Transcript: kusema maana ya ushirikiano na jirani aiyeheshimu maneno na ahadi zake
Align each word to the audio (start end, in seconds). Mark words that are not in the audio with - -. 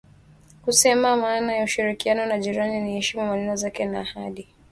kusema 0.61 1.17
maana 1.17 1.55
ya 1.57 1.63
ushirikiano 1.63 2.25
na 2.25 2.39
jirani 2.39 2.73
aiyeheshimu 2.75 3.25
maneno 3.25 3.45
na 3.91 3.99
ahadi 4.01 4.41
zake 4.43 4.47